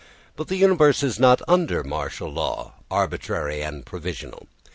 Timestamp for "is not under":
1.03-1.83